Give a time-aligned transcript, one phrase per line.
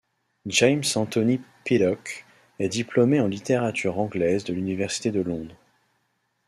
[0.47, 2.25] James Anthony Piddock
[2.57, 5.55] est diplômé en littérature anglaise de l'université de Londres.